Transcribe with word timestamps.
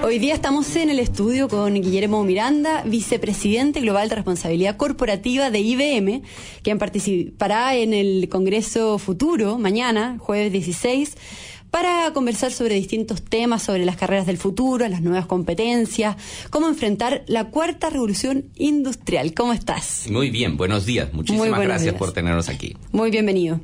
Hoy 0.00 0.20
día 0.20 0.34
estamos 0.34 0.76
en 0.76 0.90
el 0.90 1.00
estudio 1.00 1.48
con 1.48 1.74
Guillermo 1.74 2.22
Miranda, 2.22 2.82
vicepresidente 2.84 3.80
global 3.80 4.08
de 4.08 4.14
responsabilidad 4.14 4.76
corporativa 4.76 5.50
de 5.50 5.58
IBM, 5.58 6.22
quien 6.62 6.78
participará 6.78 7.74
en 7.74 7.92
el 7.92 8.28
Congreso 8.28 8.98
Futuro 8.98 9.58
mañana, 9.58 10.16
jueves 10.18 10.52
16 10.52 11.16
para 11.70 12.12
conversar 12.14 12.52
sobre 12.52 12.76
distintos 12.76 13.22
temas, 13.22 13.62
sobre 13.62 13.84
las 13.84 13.96
carreras 13.96 14.26
del 14.26 14.38
futuro, 14.38 14.88
las 14.88 15.02
nuevas 15.02 15.26
competencias, 15.26 16.16
cómo 16.50 16.68
enfrentar 16.68 17.24
la 17.26 17.50
cuarta 17.50 17.90
revolución 17.90 18.46
industrial. 18.56 19.34
¿Cómo 19.34 19.52
estás? 19.52 20.06
Muy 20.10 20.30
bien, 20.30 20.56
buenos 20.56 20.86
días. 20.86 21.12
Muchísimas 21.12 21.60
gracias 21.60 21.94
por 21.94 22.12
tenernos 22.12 22.48
aquí. 22.48 22.76
Muy 22.92 23.10
bienvenido. 23.10 23.60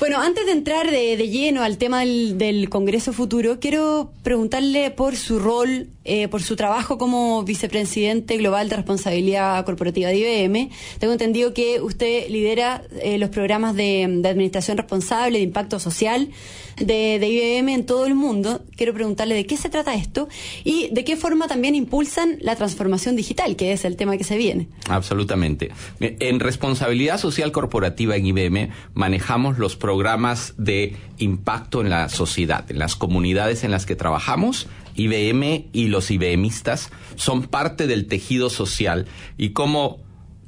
Bueno, 0.00 0.20
antes 0.20 0.44
de 0.46 0.52
entrar 0.52 0.90
de, 0.90 1.16
lleno 1.28 1.62
al 1.62 1.78
tema 1.78 2.00
del, 2.00 2.68
Congreso 2.68 3.12
Futuro, 3.12 3.60
quiero 3.60 4.10
preguntarle 4.22 4.90
por 4.90 5.14
su 5.14 5.38
rol, 5.38 5.88
eh, 6.04 6.26
por 6.28 6.42
su 6.42 6.56
trabajo 6.56 6.98
como 6.98 7.44
vicepresidente 7.44 8.36
global 8.36 8.68
de 8.68 8.76
responsabilidad 8.76 9.64
corporativa 9.64 10.08
de 10.08 10.16
IBM. 10.16 10.70
Tengo 10.98 11.12
entendido 11.12 11.54
que 11.54 11.80
usted 11.80 12.28
lidera 12.28 12.82
eh, 13.02 13.18
los 13.18 13.30
programas 13.30 13.76
de, 13.76 14.02
administración 14.04 14.78
responsable, 14.78 15.38
de 15.38 15.44
impacto 15.44 15.78
social 15.78 16.28
de, 16.76 17.18
de, 17.20 17.28
IBM 17.28 17.68
en 17.68 17.86
todo 17.86 18.06
el 18.06 18.16
mundo. 18.16 18.62
Quiero 18.76 18.94
preguntarle 18.94 19.36
de 19.36 19.46
qué 19.46 19.56
se 19.56 19.68
trata 19.68 19.94
esto 19.94 20.28
y 20.64 20.88
de 20.90 21.04
qué 21.04 21.16
forma 21.16 21.46
también 21.46 21.76
impulsan 21.76 22.38
la 22.40 22.56
transformación 22.56 23.14
digital, 23.14 23.54
que 23.54 23.72
es 23.72 23.84
el 23.84 23.96
tema 23.96 24.16
que 24.16 24.24
se 24.24 24.36
viene. 24.36 24.66
Absolutamente. 24.88 25.70
En 26.00 26.40
responsabilidad 26.40 27.18
social 27.18 27.52
corporativa 27.52 28.16
en 28.16 28.26
IBM 28.26 28.70
manejamos 28.94 29.58
los 29.58 29.76
programas 29.84 30.54
de 30.56 30.96
impacto 31.18 31.82
en 31.82 31.90
la 31.90 32.08
sociedad, 32.08 32.64
en 32.70 32.78
las 32.78 32.96
comunidades 32.96 33.64
en 33.64 33.70
las 33.70 33.84
que 33.84 33.96
trabajamos. 33.96 34.66
IBM 34.94 35.66
y 35.74 35.88
los 35.88 36.10
IBMistas 36.10 36.90
son 37.16 37.42
parte 37.42 37.86
del 37.86 38.06
tejido 38.06 38.48
social 38.48 39.04
y 39.36 39.50
como 39.50 39.98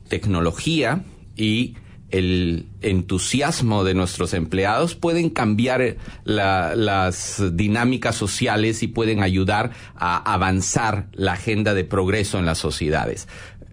tecnología 0.09 1.05
y 1.37 1.77
el 2.11 2.65
entusiasmo 2.81 3.85
de 3.85 3.93
nuestros 3.93 4.33
empleados 4.33 4.95
pueden 4.95 5.29
cambiar 5.29 5.97
las 6.25 7.43
dinámicas 7.53 8.17
sociales 8.17 8.83
y 8.83 8.87
pueden 8.87 9.23
ayudar 9.23 9.73
a 9.97 10.33
avanzar 10.33 11.09
la 11.13 11.33
agenda 11.33 11.75
de 11.75 11.85
progreso 11.85 12.39
en 12.39 12.47
las 12.47 12.57
sociedades. 12.57 13.29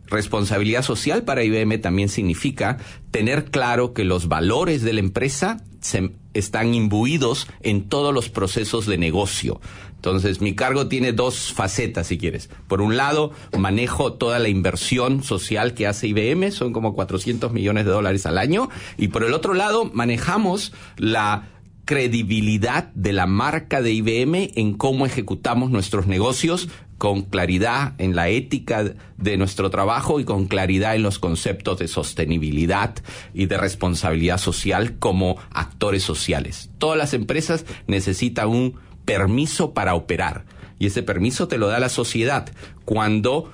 Responsabilidad 0.07 0.83
social 0.83 1.23
para 1.23 1.43
IBM 1.43 1.79
también 1.79 2.09
significa 2.09 2.77
tener 3.11 3.45
claro 3.45 3.93
que 3.93 4.03
los 4.03 4.27
valores 4.27 4.83
de 4.83 4.93
la 4.93 4.99
empresa 4.99 5.57
se, 5.79 6.11
están 6.33 6.73
imbuidos 6.73 7.47
en 7.61 7.89
todos 7.89 8.13
los 8.13 8.29
procesos 8.29 8.85
de 8.85 8.97
negocio. 8.97 9.59
Entonces, 9.95 10.41
mi 10.41 10.53
cargo 10.53 10.87
tiene 10.87 11.13
dos 11.13 11.53
facetas, 11.53 12.07
si 12.07 12.17
quieres. 12.17 12.49
Por 12.67 12.81
un 12.81 12.97
lado, 12.97 13.31
manejo 13.57 14.13
toda 14.13 14.37
la 14.37 14.49
inversión 14.49 15.23
social 15.23 15.73
que 15.73 15.87
hace 15.87 16.07
IBM, 16.07 16.51
son 16.51 16.73
como 16.73 16.93
400 16.93 17.53
millones 17.53 17.85
de 17.85 17.91
dólares 17.91 18.25
al 18.25 18.37
año. 18.37 18.69
Y 18.97 19.07
por 19.07 19.23
el 19.23 19.33
otro 19.33 19.53
lado, 19.53 19.89
manejamos 19.93 20.73
la 20.97 21.47
credibilidad 21.85 22.91
de 22.93 23.13
la 23.13 23.27
marca 23.27 23.81
de 23.81 23.91
IBM 23.93 24.51
en 24.55 24.73
cómo 24.73 25.05
ejecutamos 25.05 25.71
nuestros 25.71 26.07
negocios 26.07 26.69
con 26.97 27.23
claridad 27.23 27.93
en 27.97 28.15
la 28.15 28.29
ética 28.29 28.93
de 29.17 29.37
nuestro 29.37 29.69
trabajo 29.69 30.19
y 30.19 30.25
con 30.25 30.47
claridad 30.47 30.95
en 30.95 31.03
los 31.03 31.19
conceptos 31.19 31.79
de 31.79 31.87
sostenibilidad 31.87 32.95
y 33.33 33.47
de 33.47 33.57
responsabilidad 33.57 34.37
social 34.37 34.97
como 34.99 35.37
actores 35.51 36.03
sociales. 36.03 36.69
Todas 36.77 36.97
las 36.97 37.13
empresas 37.13 37.65
necesitan 37.87 38.49
un 38.49 38.75
permiso 39.05 39.73
para 39.73 39.95
operar 39.95 40.45
y 40.79 40.87
ese 40.87 41.03
permiso 41.03 41.47
te 41.47 41.57
lo 41.57 41.67
da 41.67 41.79
la 41.79 41.89
sociedad 41.89 42.51
cuando 42.85 43.51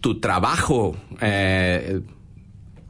tu 0.00 0.20
trabajo 0.20 0.96
eh, 1.20 2.00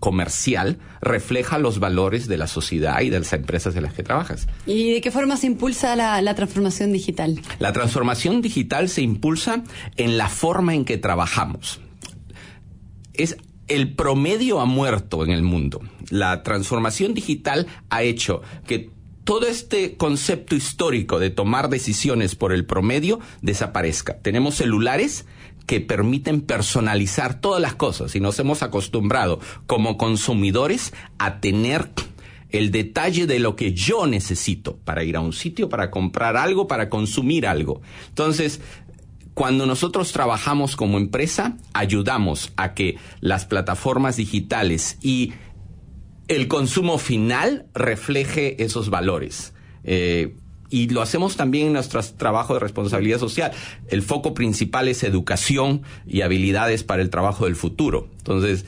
comercial 0.01 0.79
refleja 1.01 1.59
los 1.59 1.79
valores 1.79 2.27
de 2.27 2.39
la 2.39 2.47
sociedad 2.47 3.01
y 3.01 3.11
de 3.11 3.21
las 3.21 3.33
empresas 3.33 3.77
en 3.77 3.85
las 3.85 3.95
que 3.95 4.03
trabajas. 4.03 4.49
¿Y 4.67 4.95
de 4.95 5.01
qué 5.01 5.11
forma 5.11 5.37
se 5.37 5.47
impulsa 5.47 5.95
la, 5.95 6.35
transformación 6.35 6.93
digital? 6.93 7.41
La 7.59 7.73
transformación 7.73 8.43
digital 8.43 8.89
se 8.89 9.03
impulsa 9.03 9.63
en 9.97 10.19
la 10.19 10.29
forma 10.29 10.75
en 10.75 10.85
que 10.85 10.99
trabajamos. 10.99 11.81
Es 13.13 13.37
el 13.69 13.95
promedio 13.95 14.61
ha 14.61 14.65
muerto 14.65 15.25
en 15.25 15.31
el 15.31 15.43
mundo. 15.43 15.81
La 16.09 16.43
transformación 16.43 17.15
digital 17.15 17.69
ha 17.89 18.03
hecho 18.03 18.43
que 18.67 18.91
todo 19.23 19.47
este 19.47 19.97
concepto 19.97 20.57
histórico 20.57 21.21
de 21.21 21.31
tomar 21.31 21.69
decisiones 21.69 22.35
por 22.35 22.53
el 22.53 22.65
promedio 22.65 23.21
desaparezca. 23.43 24.19
Tenemos 24.19 24.57
celulares 24.57 25.25
que 25.71 25.81
permiten 25.81 26.41
personalizar 26.41 27.41
todas 27.41 27.63
las 27.63 27.77
cosas 27.77 28.17
y 28.17 28.19
nos 28.19 28.37
hemos 28.41 28.65
acostumbrado 28.65 29.39
como 29.69 29.97
consumidores 29.97 30.93
a 31.21 31.39
tener 31.39 31.89
el 32.49 32.73
detalle 32.73 33.29
de 33.29 33.39
lo 33.39 33.55
que 33.55 33.73
yo 33.73 34.09
necesito 34.09 34.79
para 34.79 35.05
ir 35.05 35.15
a 35.15 35.21
un 35.21 35.33
sitio, 35.33 35.69
para 35.69 35.93
comprar 35.93 36.37
algo, 36.37 36.67
para 36.67 36.91
consumir 36.91 37.47
algo. 37.47 37.83
Entonces, 38.09 38.61
cuando 39.33 39.65
nosotros 39.65 40.11
trabajamos 40.11 40.75
como 40.75 40.99
empresa, 40.99 41.57
ayudamos 41.73 42.53
a 42.57 42.75
que 42.75 42.97
las 43.21 43.45
plataformas 43.45 44.17
digitales 44.17 44.99
y 45.03 45.35
el 46.27 46.49
consumo 46.49 46.99
final 46.99 47.67
refleje 47.75 48.61
esos 48.65 48.91
valores. 48.91 49.55
Eh, 49.85 50.35
y 50.71 50.89
lo 50.89 51.03
hacemos 51.03 51.37
también 51.37 51.69
en 51.69 51.73
nuestro 51.75 52.03
trabajo 52.03 52.55
de 52.55 52.61
responsabilidad 52.61 53.19
social. 53.19 53.53
El 53.89 54.03
foco 54.03 54.35
principal 54.35 54.89
es 54.89 55.03
educación 55.03 55.83
y 56.07 56.23
habilidades 56.23 56.85
para 56.85 57.03
el 57.03 57.11
trabajo 57.11 57.45
del 57.45 57.57
futuro. 57.57 58.09
Entonces, 58.19 58.65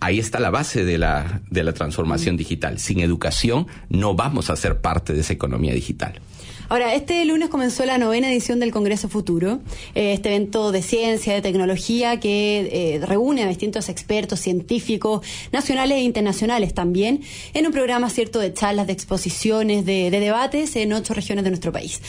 ahí 0.00 0.18
está 0.18 0.40
la 0.40 0.50
base 0.50 0.84
de 0.84 0.98
la, 0.98 1.40
de 1.50 1.62
la 1.62 1.72
transformación 1.72 2.36
digital. 2.36 2.78
Sin 2.78 3.00
educación 3.00 3.68
no 3.88 4.14
vamos 4.14 4.50
a 4.50 4.56
ser 4.56 4.80
parte 4.80 5.14
de 5.14 5.20
esa 5.20 5.32
economía 5.32 5.72
digital. 5.72 6.20
Ahora, 6.68 6.94
este 6.94 7.24
lunes 7.24 7.50
comenzó 7.50 7.84
la 7.84 7.98
novena 7.98 8.30
edición 8.30 8.58
del 8.58 8.70
Congreso 8.70 9.08
Futuro, 9.08 9.60
eh, 9.94 10.14
este 10.14 10.30
evento 10.30 10.72
de 10.72 10.82
ciencia, 10.82 11.34
de 11.34 11.42
tecnología 11.42 12.18
que 12.20 12.94
eh, 12.96 13.06
reúne 13.06 13.42
a 13.42 13.48
distintos 13.48 13.88
expertos 13.88 14.40
científicos 14.40 15.26
nacionales 15.52 15.98
e 15.98 16.02
internacionales 16.02 16.72
también, 16.72 17.22
en 17.52 17.66
un 17.66 17.72
programa 17.72 18.08
cierto 18.08 18.38
de 18.38 18.54
charlas, 18.54 18.86
de 18.86 18.94
exposiciones, 18.94 19.84
de, 19.84 20.10
debates 20.10 20.76
en 20.76 20.92
ocho 20.92 21.12
regiones 21.12 21.44
de 21.44 21.50
nuestro 21.50 21.70
país. 21.70 22.00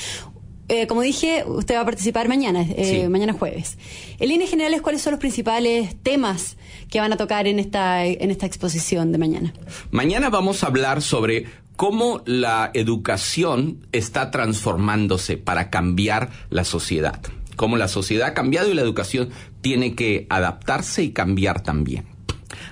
Eh, 0.67 0.87
como 0.87 1.01
dije, 1.01 1.43
usted 1.45 1.75
va 1.75 1.81
a 1.81 1.85
participar 1.85 2.27
mañana, 2.27 2.65
mañana 3.09 3.33
jueves. 3.33 3.77
En 4.19 4.29
líneas 4.29 4.49
generales, 4.49 4.81
¿cuáles 4.81 5.01
son 5.01 5.11
los 5.11 5.19
principales 5.19 5.95
temas 6.01 6.57
que 6.89 6.99
van 6.99 7.13
a 7.13 7.17
tocar 7.17 7.45
en 7.45 7.59
esta, 7.59 8.05
en 8.05 8.31
esta 8.31 8.45
exposición 8.45 9.11
de 9.11 9.17
mañana? 9.17 9.53
Mañana 9.91 10.29
vamos 10.29 10.63
a 10.63 10.67
hablar 10.67 11.01
sobre 11.01 11.45
cómo 11.75 12.21
la 12.25 12.71
educación 12.73 13.85
está 13.91 14.31
transformándose 14.31 15.37
para 15.37 15.69
cambiar 15.69 16.29
la 16.49 16.63
sociedad. 16.63 17.19
Cómo 17.55 17.77
la 17.77 17.87
sociedad 17.87 18.29
ha 18.29 18.33
cambiado 18.33 18.69
y 18.69 18.73
la 18.73 18.81
educación 18.81 19.29
tiene 19.61 19.95
que 19.95 20.27
adaptarse 20.29 21.03
y 21.03 21.11
cambiar 21.11 21.61
también. 21.61 22.05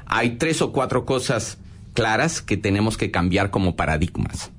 Hay 0.06 0.38
tres 0.38 0.62
o 0.62 0.72
cuatro 0.72 1.06
cosas 1.06 1.58
claras 1.94 2.42
que 2.42 2.58
tenemos 2.58 2.98
que 2.98 3.12
cambiar 3.12 3.50
como 3.52 3.76
paradigmas. 3.76 4.52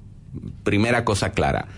Primera 0.62 1.05
cosa 1.05 1.32
clara, 1.32 1.69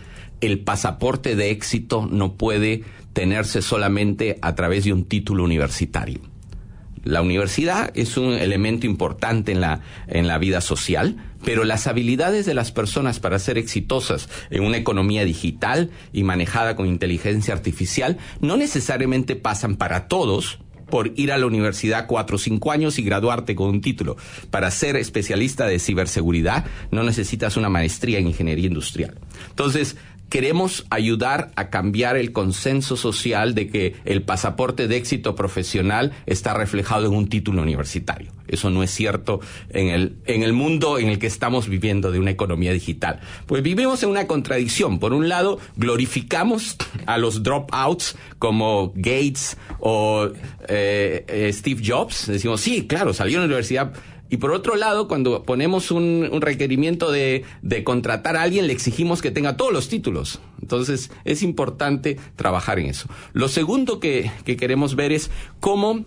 el 0.41 0.61
pasaporte 0.61 1.37
de 1.37 1.51
éxito 1.51 2.07
no 2.11 2.35
puede 2.35 2.85
tenerse 3.13 3.63
solamente 3.63 4.39
a 4.43 4.55
través 4.55 4.85
de 4.85 4.93
un 4.93 5.05
título 5.05 5.45
universitario. 5.45 6.21
La 7.07 7.23
universidad 7.23 7.93
es 7.95 8.17
un 8.17 8.33
elemento 8.33 8.85
importante 8.85 9.53
en 9.53 9.61
la, 9.61 9.81
en 10.09 10.27
la 10.27 10.39
vida 10.39 10.61
social, 10.61 11.17
pero 11.45 11.63
las 11.63 11.87
habilidades 11.87 12.47
de 12.47 12.55
las 12.55 12.73
personas 12.73 13.21
para 13.21 13.39
ser 13.39 13.59
exitosas 13.59 14.29
en 14.51 14.65
una 14.65 14.77
economía 14.77 15.25
digital 15.25 15.91
y 16.13 16.25
manejada 16.25 16.75
con 16.75 16.89
inteligencia 16.89 17.55
artificial 17.55 18.19
no 18.41 18.57
necesariamente 18.57 19.37
pasan 19.37 19.77
para 19.77 20.09
todos 20.09 20.59
por 20.91 21.13
ir 21.15 21.31
a 21.31 21.39
la 21.39 21.47
universidad 21.47 22.09
cuatro 22.09 22.37
o 22.37 22.39
cinco 22.41 22.73
años 22.73 22.99
y 22.99 23.03
graduarte 23.03 23.55
con 23.55 23.69
un 23.69 23.81
título. 23.81 24.17
Para 24.51 24.73
ser 24.73 24.97
especialista 24.97 25.67
de 25.67 25.79
ciberseguridad 25.79 26.65
no 26.91 27.05
necesitas 27.05 27.57
una 27.57 27.69
maestría 27.69 28.19
en 28.19 28.27
ingeniería 28.27 28.67
industrial. 28.67 29.15
Entonces, 29.51 29.97
queremos 30.29 30.87
ayudar 30.91 31.51
a 31.57 31.71
cambiar 31.71 32.17
el 32.17 32.33
consenso 32.33 32.97
social 32.97 33.55
de 33.55 33.69
que 33.69 33.95
el 34.05 34.23
pasaporte 34.23 34.89
de 34.89 34.97
éxito 34.97 35.35
profesional 35.35 36.13
está 36.27 36.55
reflejado 36.55 37.07
en 37.07 37.15
un 37.15 37.29
título 37.29 37.63
universitario. 37.63 38.33
Eso 38.49 38.71
no 38.71 38.83
es 38.83 38.91
cierto 38.91 39.41
en 39.71 39.89
el, 39.89 40.17
en 40.27 40.43
el 40.43 40.53
mundo 40.53 40.99
en 40.99 41.09
el 41.09 41.19
que 41.19 41.27
estamos 41.27 41.69
viviendo 41.69 42.13
de 42.13 42.21
una 42.21 42.31
economía 42.31 42.73
digital. 42.73 43.21
Pues 43.47 43.63
vivimos 43.63 44.03
en 44.03 44.11
una 44.11 44.27
contradicción. 44.27 44.99
Por 44.99 45.13
un 45.13 45.29
lado, 45.29 45.59
glorificamos 45.77 46.77
a 47.07 47.19
los 47.19 47.43
dropouts 47.43 48.17
como 48.39 48.93
Gates 48.95 49.57
o 49.81 50.29
eh, 50.69 51.25
eh, 51.27 51.51
Steve 51.53 51.83
Jobs. 51.85 52.27
Decimos, 52.27 52.61
sí, 52.61 52.87
claro, 52.87 53.13
salió 53.13 53.39
de 53.39 53.43
la 53.43 53.47
universidad 53.47 53.93
Y 54.29 54.39
por 54.39 54.53
otro 54.53 54.77
lado, 54.77 55.07
cuando 55.09 55.45
ponemos 55.45 55.91
un, 55.91 56.29
requerimiento 56.41 57.13
de, 57.13 57.45
contratar 57.85 58.37
a 58.37 58.43
alguien, 58.43 58.67
le 58.67 58.73
exigimos 58.73 59.23
que 59.23 59.31
tenga 59.31 59.57
todos 59.57 59.73
los 59.73 59.89
títulos. 59.89 60.41
Entonces, 60.61 61.11
es 61.25 61.43
importante 61.43 62.17
trabajar 62.35 62.79
en 62.79 62.87
eso. 62.87 63.09
Lo 63.33 63.49
segundo 63.49 64.01
que, 64.01 64.31
queremos 64.45 64.97
ver 64.97 65.13
es 65.13 65.31
cómo 65.61 66.05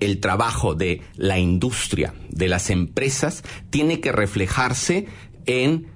el 0.00 0.20
trabajo 0.20 0.74
de 0.74 1.00
la 1.16 1.38
industria, 1.38 2.14
de 2.28 2.48
las 2.48 2.68
empresas, 2.68 3.44
tiene 3.70 4.00
que 4.00 4.12
reflejarse 4.12 5.06
en 5.46 5.86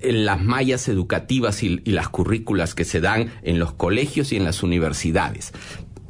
las 0.00 0.42
mallas 0.42 0.88
educativas 0.88 1.62
y, 1.62 1.80
las 1.84 2.08
currículas 2.08 2.74
que 2.74 2.84
se 2.84 3.00
dan 3.00 3.32
en 3.42 3.58
los 3.58 3.72
colegios 3.72 4.32
y 4.32 4.36
en 4.36 4.44
las 4.44 4.62
universidades 4.62 5.52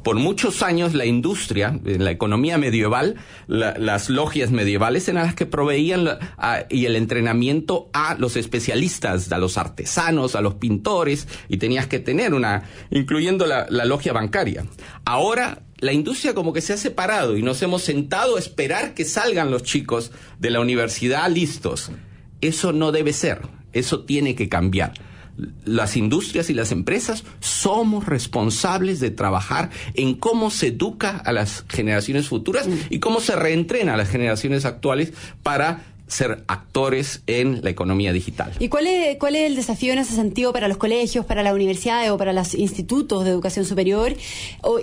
por 0.07 0.15
muchos 0.15 0.63
años 0.63 0.93
la 0.93 1.05
industria, 1.05 1.81
en 1.83 2.05
la 2.05 2.11
economía 2.11 2.57
medieval, 2.57 3.15
las 3.47 4.09
logias 4.09 4.51
medievales 4.51 5.05
eran 5.09 5.25
las 5.25 5.35
que 5.35 5.45
proveían 5.45 6.07
y 6.69 6.85
el 6.85 6.95
entrenamiento 6.95 7.89
a 7.91 8.15
los 8.17 8.37
especialistas, 8.37 9.29
a 9.33 9.37
los 9.37 9.57
artesanos, 9.57 10.37
a 10.37 10.41
los 10.41 10.53
pintores, 10.53 11.27
y 11.49 11.57
tenías 11.57 11.87
que 11.87 11.99
tener 11.99 12.33
una, 12.33 12.63
incluyendo 12.89 13.45
la, 13.47 13.67
la 13.69 13.83
logia 13.83 14.13
bancaria. 14.13 14.65
Ahora 15.03 15.63
la 15.79 15.91
industria 15.91 16.33
como 16.33 16.53
que 16.53 16.61
se 16.61 16.71
ha 16.71 16.77
separado 16.77 17.35
y 17.35 17.43
nos 17.43 17.61
hemos 17.61 17.81
sentado 17.81 18.37
a 18.37 18.39
esperar 18.39 18.93
que 18.93 19.03
salgan 19.03 19.51
los 19.51 19.63
chicos 19.63 20.13
de 20.39 20.51
la 20.51 20.61
universidad 20.61 21.29
listos. 21.29 21.91
Eso 22.39 22.71
no 22.71 22.93
debe 22.93 23.11
ser, 23.11 23.41
eso 23.73 24.05
tiene 24.05 24.35
que 24.35 24.47
cambiar 24.47 24.93
las 25.65 25.95
industrias 25.95 26.49
y 26.49 26.53
las 26.53 26.71
empresas 26.71 27.23
somos 27.39 28.05
responsables 28.05 28.99
de 28.99 29.11
trabajar 29.11 29.69
en 29.93 30.15
cómo 30.15 30.49
se 30.49 30.67
educa 30.67 31.17
a 31.17 31.31
las 31.31 31.63
generaciones 31.67 32.27
futuras 32.27 32.67
mm. 32.67 32.73
y 32.89 32.99
cómo 32.99 33.19
se 33.19 33.35
reentrena 33.35 33.93
a 33.93 33.97
las 33.97 34.09
generaciones 34.09 34.65
actuales 34.65 35.13
para 35.43 35.96
ser 36.07 36.43
actores 36.47 37.21
en 37.27 37.61
la 37.63 37.69
economía 37.69 38.13
digital. 38.13 38.53
¿Y 38.59 38.69
cuál 38.69 38.87
es, 38.87 39.17
cuál 39.17 39.35
es 39.35 39.43
el 39.43 39.55
desafío 39.55 39.93
en 39.93 39.99
ese 39.99 40.15
sentido 40.15 40.53
para 40.53 40.67
los 40.67 40.77
colegios, 40.77 41.25
para 41.25 41.43
las 41.43 41.53
universidades 41.53 42.09
o 42.11 42.17
para 42.17 42.33
los 42.33 42.53
institutos 42.53 43.25
de 43.25 43.31
educación 43.31 43.65
superior? 43.65 44.15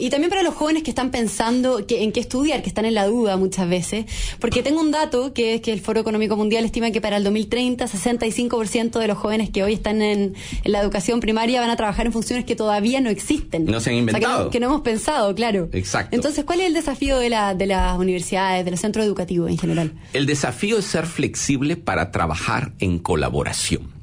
y 0.00 0.11
también 0.11 0.31
para 0.31 0.43
los 0.43 0.55
jóvenes 0.55 0.82
que 0.82 0.91
están 0.91 1.11
pensando 1.11 1.87
que, 1.87 2.03
en 2.03 2.12
qué 2.12 2.21
estudiar, 2.21 2.62
que 2.62 2.69
están 2.69 2.85
en 2.85 2.94
la 2.94 3.06
duda 3.06 3.37
muchas 3.37 3.69
veces. 3.69 4.06
Porque 4.41 4.62
tengo 4.62 4.81
un 4.81 4.91
dato 4.91 5.32
que 5.32 5.55
es 5.55 5.61
que 5.61 5.73
el 5.73 5.81
Foro 5.81 6.00
Económico 6.00 6.37
Mundial 6.37 6.65
estima 6.65 6.91
que 6.91 7.00
para 7.00 7.17
el 7.17 7.25
2030 7.25 7.87
65% 7.87 8.99
de 8.99 9.09
los 9.09 9.19
jóvenes 9.19 9.50
que 9.50 9.62
hoy 9.62 9.75
están 9.75 10.03
en, 10.03 10.35
la 10.65 10.81
educación 10.81 11.20
primaria 11.20 11.61
van 11.61 11.70
a 11.70 11.77
trabajar 11.77 12.06
en 12.06 12.12
funciones 12.12 12.44
que 12.44 12.56
todavía 12.56 13.00
no 13.00 13.11
existen. 13.11 13.65
No 13.65 13.81
se 13.81 13.91
han 13.91 13.97
inventado. 13.97 14.50
que, 14.50 14.61
no, 14.61 14.67
hemos 14.67 14.82
pensado, 14.82 15.35
claro. 15.35 15.69
Exacto. 15.73 16.15
Entonces, 16.15 16.44
¿cuál 16.44 16.61
es 16.61 16.67
el 16.67 16.75
desafío 16.75 17.19
de, 17.19 17.31
la, 17.31 17.55
de 17.55 17.67
las 17.67 17.99
universidades, 17.99 18.65
de 18.65 18.70
los 18.70 18.81
centros 18.81 19.05
educativos 19.05 19.50
en 19.50 19.59
general? 19.59 19.93
El 20.12 20.27
desafío 20.27 20.79
es 20.79 20.85
ser 20.85 21.06
flexible 21.15 21.77
para 21.77 22.11
trabajar 22.11 22.73
en 22.81 22.99
colaboración. 22.99 23.95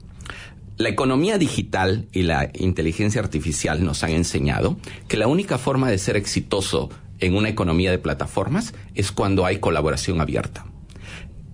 La 0.78 0.90
economía 0.90 1.38
digital 1.38 2.08
y 2.13 2.24
la 2.24 2.50
inteligencia 2.56 3.22
artificial 3.22 3.84
nos 3.84 4.04
han 4.04 4.12
enseñado 4.12 4.78
que 5.08 5.18
la 5.18 5.28
única 5.28 5.58
forma 5.58 5.92
de 5.92 5.98
ser 5.98 6.16
exitoso 6.16 6.90
en 7.19 7.36
una 7.36 7.50
economía 7.50 7.92
de 7.92 8.00
plataformas 8.00 8.74
es 8.96 9.12
cuando 9.12 9.46
hay 9.46 9.60
colaboración 9.60 10.22
abierta. 10.22 10.66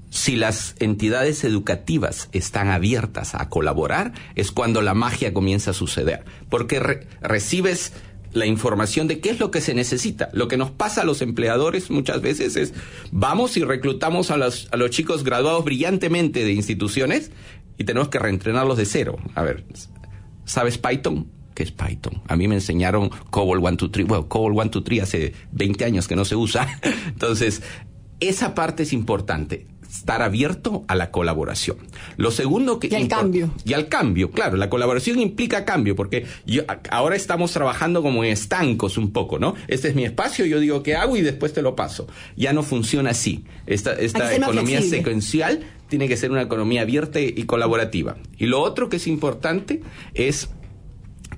Si 0.09 0.35
las 0.35 0.75
entidades 0.79 1.43
educativas 1.43 2.29
están 2.31 2.69
abiertas 2.69 3.35
a 3.35 3.49
colaborar, 3.49 4.13
es 4.35 4.51
cuando 4.51 4.81
la 4.81 4.93
magia 4.93 5.33
comienza 5.33 5.71
a 5.71 5.73
suceder, 5.73 6.23
porque 6.49 6.79
recibes 7.21 7.93
la 8.33 8.45
información 8.45 9.07
de 9.07 9.19
qué 9.19 9.29
es 9.29 9.39
lo 9.39 9.51
que 9.51 9.61
se 9.61 9.73
necesita. 9.73 10.29
Lo 10.33 10.47
que 10.47 10.57
nos 10.57 10.71
pasa 10.71 11.01
a 11.01 11.05
los 11.05 11.21
empleadores 11.21 11.89
muchas 11.89 12.21
veces 12.21 12.55
es, 12.55 12.73
vamos 13.11 13.57
y 13.57 13.63
reclutamos 13.63 14.31
a 14.31 14.37
los, 14.37 14.67
a 14.71 14.77
los 14.77 14.89
chicos 14.89 15.23
graduados 15.23 15.63
brillantemente 15.65 16.43
de 16.43 16.53
instituciones 16.53 17.31
y 17.77 17.83
tenemos 17.83 18.09
que 18.09 18.19
reentrenarlos 18.19 18.77
de 18.77 18.85
cero. 18.85 19.17
A 19.35 19.43
ver, 19.43 19.65
¿sabes 20.45 20.77
Python? 20.77 21.27
¿Qué 21.53 21.63
es 21.63 21.71
Python? 21.71 22.21
A 22.27 22.35
mí 22.35 22.47
me 22.47 22.55
enseñaron 22.55 23.09
COBOL 23.31 23.59
123. 23.59 24.07
Bueno, 24.07 24.27
COBOL 24.27 24.53
123 24.53 25.03
hace 25.03 25.33
20 25.53 25.85
años 25.85 26.07
que 26.07 26.15
no 26.15 26.23
se 26.23 26.35
usa. 26.35 26.67
Entonces, 27.07 27.63
esa 28.19 28.53
parte 28.53 28.83
es 28.83 28.93
importante 28.93 29.65
estar 29.89 30.21
abierto 30.21 30.85
a 30.87 30.95
la 30.95 31.11
colaboración. 31.11 31.77
Lo 32.17 32.31
segundo 32.31 32.79
que... 32.79 32.87
Y 32.87 32.95
al 32.95 33.07
cambio. 33.07 33.51
Y 33.65 33.73
al 33.73 33.87
cambio, 33.87 34.31
claro. 34.31 34.57
La 34.57 34.69
colaboración 34.69 35.19
implica 35.19 35.65
cambio, 35.65 35.95
porque 35.95 36.25
yo, 36.45 36.63
ahora 36.89 37.15
estamos 37.15 37.51
trabajando 37.51 38.01
como 38.01 38.23
en 38.23 38.31
estancos 38.31 38.97
un 38.97 39.11
poco, 39.11 39.39
¿no? 39.39 39.55
Este 39.67 39.89
es 39.89 39.95
mi 39.95 40.05
espacio, 40.05 40.45
yo 40.45 40.59
digo 40.59 40.83
qué 40.83 40.95
hago 40.95 41.17
y 41.17 41.21
después 41.21 41.53
te 41.53 41.61
lo 41.61 41.75
paso. 41.75 42.07
Ya 42.35 42.53
no 42.53 42.63
funciona 42.63 43.11
así. 43.11 43.45
Esta, 43.65 43.93
esta 43.93 44.35
economía 44.35 44.81
secuencial 44.81 45.61
tiene 45.87 46.07
que 46.07 46.17
ser 46.17 46.31
una 46.31 46.41
economía 46.41 46.81
abierta 46.81 47.19
y 47.19 47.43
colaborativa. 47.43 48.17
Y 48.37 48.47
lo 48.47 48.61
otro 48.61 48.89
que 48.89 48.97
es 48.97 49.07
importante 49.07 49.81
es 50.13 50.49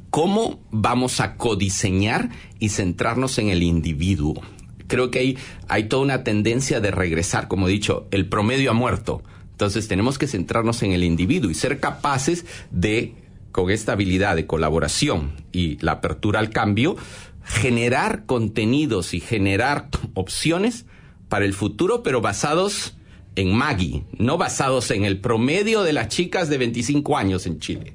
cómo 0.10 0.60
vamos 0.72 1.20
a 1.20 1.36
codiseñar 1.36 2.30
y 2.60 2.70
centrarnos 2.70 3.38
en 3.38 3.50
el 3.50 3.64
individuo 3.64 4.42
creo 4.90 5.10
que 5.10 5.20
hay, 5.20 5.38
hay 5.70 5.86
toda 5.86 6.04
una 6.04 6.26
tendencia 6.26 6.82
de 6.82 6.92
regresar, 6.92 7.48
como 7.48 7.70
he 7.70 7.72
dicho, 7.72 8.08
el 8.12 8.28
promedio 8.28 8.72
ha 8.72 8.74
muerto. 8.74 9.24
Entonces 9.52 9.88
tenemos 9.88 10.18
que 10.18 10.28
centrarnos 10.28 10.84
en 10.84 10.92
el 10.92 11.06
individuo 11.06 11.50
y 11.50 11.54
ser 11.54 11.80
capaces 11.80 12.46
de, 12.72 13.14
con 13.54 13.72
esta 13.72 13.94
habilidad 13.94 14.36
de 14.36 14.46
colaboración 14.46 15.32
y 15.54 15.78
la 15.78 15.94
apertura 15.94 16.40
al 16.40 16.50
cambio, 16.50 16.98
generar 17.44 18.26
contenidos 18.26 19.14
y 19.14 19.20
generar 19.20 19.90
opciones 20.14 20.86
para 21.30 21.46
el 21.46 21.54
futuro, 21.54 22.04
pero 22.04 22.22
basados 22.22 22.96
en 23.36 23.54
Maggie, 23.54 24.04
no 24.18 24.38
basados 24.38 24.92
en 24.92 25.06
el 25.06 25.20
promedio 25.20 25.84
de 25.84 25.94
las 25.94 26.10
chicas 26.10 26.50
de 26.50 26.58
25 26.58 27.18
años 27.18 27.46
en 27.46 27.60
Chile. 27.60 27.94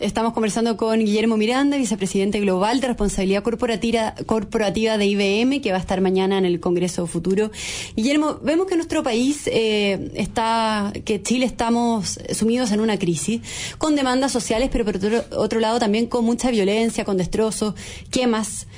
Estamos 0.00 0.32
conversando 0.32 0.78
con 0.78 0.98
Guillermo 0.98 1.36
Miranda, 1.36 1.76
vicepresidente 1.76 2.40
global 2.40 2.80
de 2.80 2.86
responsabilidad 2.86 3.44
corporativa, 3.44 4.96
de 4.96 5.04
IBM, 5.04 5.60
que 5.60 5.72
va 5.72 5.76
a 5.76 5.80
estar 5.80 6.00
mañana 6.00 6.38
en 6.38 6.46
el 6.46 6.58
Congreso 6.58 7.06
Futuro. 7.06 7.50
Guillermo, 7.96 8.38
vemos 8.42 8.66
que 8.66 8.76
nuestro 8.76 9.02
país 9.02 9.42
eh, 9.52 10.10
está, 10.14 10.90
que 11.04 11.22
Chile 11.22 11.44
estamos 11.44 12.18
sumidos 12.32 12.72
en 12.72 12.80
una 12.80 12.98
crisis, 12.98 13.42
con 13.76 13.94
demandas 13.94 14.32
sociales, 14.32 14.70
pero 14.72 14.86
por 14.86 14.96
otro, 15.36 15.60
lado 15.60 15.78
también 15.78 16.06
con 16.06 16.24
mucha 16.24 16.50
violencia, 16.50 17.04
con 17.04 17.18
destrozos, 17.18 17.74
quemas. 18.10 18.68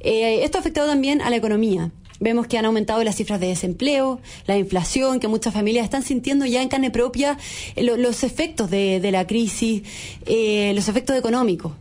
Eh, 0.00 0.42
esto 0.42 0.58
ha 0.58 0.62
afectado 0.62 0.88
también 0.88 1.22
a 1.22 1.30
la 1.30 1.36
economía. 1.36 1.92
Vemos 2.22 2.46
que 2.46 2.56
han 2.56 2.64
aumentado 2.66 3.02
las 3.02 3.16
cifras 3.16 3.40
de 3.40 3.48
desempleo, 3.48 4.20
la 4.46 4.56
inflación, 4.56 5.18
que 5.18 5.26
muchas 5.26 5.52
familias 5.52 5.82
están 5.82 6.04
sintiendo 6.04 6.46
ya 6.46 6.62
en 6.62 6.68
carne 6.68 6.92
propia 6.92 7.36
eh, 7.74 7.82
los 7.82 8.22
efectos 8.22 8.70
de, 8.70 9.10
la 9.10 9.26
crisis, 9.26 9.82
eh, 10.26 10.72
los 10.76 10.86
efectos 10.86 11.16
económicos. 11.16 11.72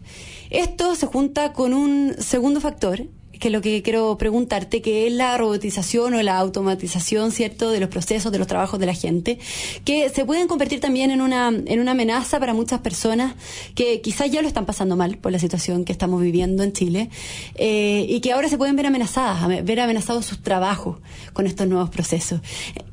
Esto 0.49 0.95
se 0.95 1.05
junta 1.05 1.53
con 1.53 1.75
un 1.75 2.15
segundo 2.17 2.59
factor, 2.59 3.03
que 3.41 3.49
lo 3.49 3.59
que 3.61 3.81
quiero 3.81 4.17
preguntarte, 4.19 4.83
que 4.83 5.07
es 5.07 5.13
la 5.13 5.35
robotización 5.35 6.13
o 6.13 6.21
la 6.21 6.37
automatización, 6.37 7.31
¿cierto?, 7.31 7.71
de 7.71 7.79
los 7.79 7.89
procesos, 7.89 8.31
de 8.31 8.37
los 8.37 8.47
trabajos 8.47 8.79
de 8.79 8.85
la 8.85 8.93
gente, 8.93 9.39
que 9.83 10.09
se 10.09 10.25
pueden 10.25 10.47
convertir 10.47 10.79
también 10.79 11.09
en 11.09 11.21
una, 11.21 11.47
en 11.47 11.79
una 11.79 11.91
amenaza 11.91 12.39
para 12.39 12.53
muchas 12.53 12.81
personas 12.81 13.33
que 13.73 13.99
quizás 13.99 14.29
ya 14.29 14.43
lo 14.43 14.47
están 14.47 14.67
pasando 14.67 14.95
mal 14.95 15.17
por 15.17 15.31
la 15.31 15.39
situación 15.39 15.85
que 15.85 15.91
estamos 15.91 16.21
viviendo 16.21 16.61
en 16.61 16.71
Chile 16.71 17.09
eh, 17.55 18.05
y 18.07 18.21
que 18.21 18.31
ahora 18.31 18.47
se 18.47 18.59
pueden 18.59 18.75
ver 18.75 18.85
amenazadas, 18.85 19.65
ver 19.65 19.79
amenazados 19.79 20.23
sus 20.27 20.43
trabajos 20.43 20.99
con 21.33 21.47
estos 21.47 21.67
nuevos 21.67 21.89
procesos. 21.89 22.41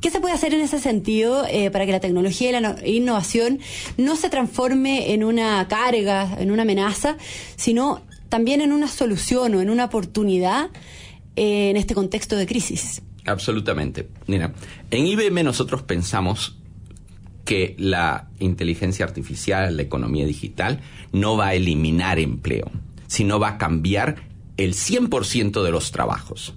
¿Qué 0.00 0.10
se 0.10 0.18
puede 0.18 0.34
hacer 0.34 0.54
en 0.54 0.62
ese 0.62 0.80
sentido 0.80 1.44
eh, 1.46 1.70
para 1.70 1.84
que 1.84 1.92
la 1.92 2.00
tecnología 2.00 2.48
y 2.48 2.60
la 2.60 2.76
innovación 2.86 3.60
no 3.98 4.16
se 4.16 4.30
transforme 4.30 5.12
en 5.12 5.24
una 5.24 5.68
carga, 5.68 6.38
en 6.38 6.50
una 6.50 6.62
amenaza, 6.62 7.18
sino 7.56 8.00
también 8.28 8.60
en 8.60 8.72
una 8.72 8.88
solución 8.88 9.54
o 9.54 9.60
en 9.60 9.70
una 9.70 9.86
oportunidad 9.86 10.70
eh, 11.36 11.70
en 11.70 11.76
este 11.76 11.94
contexto 11.94 12.36
de 12.36 12.46
crisis. 12.46 13.02
Absolutamente. 13.24 14.08
Mira, 14.26 14.54
en 14.90 15.06
IBM 15.06 15.44
nosotros 15.44 15.82
pensamos 15.82 16.56
que 17.44 17.74
la 17.78 18.28
inteligencia 18.40 19.04
artificial, 19.04 19.76
la 19.76 19.82
economía 19.82 20.26
digital, 20.26 20.80
no 21.12 21.36
va 21.36 21.48
a 21.48 21.54
eliminar 21.54 22.18
empleo, 22.18 22.70
sino 23.06 23.38
va 23.38 23.50
a 23.50 23.58
cambiar 23.58 24.16
el 24.56 24.74
100% 24.74 25.62
de 25.62 25.70
los 25.70 25.92
trabajos. 25.92 26.54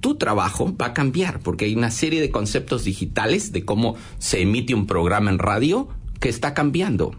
Tu 0.00 0.16
trabajo 0.16 0.76
va 0.76 0.86
a 0.86 0.94
cambiar 0.94 1.40
porque 1.40 1.64
hay 1.64 1.74
una 1.74 1.90
serie 1.90 2.20
de 2.20 2.30
conceptos 2.30 2.84
digitales 2.84 3.52
de 3.52 3.64
cómo 3.64 3.96
se 4.18 4.42
emite 4.42 4.74
un 4.74 4.86
programa 4.86 5.30
en 5.30 5.38
radio 5.38 5.88
que 6.20 6.28
está 6.28 6.54
cambiando. 6.54 7.14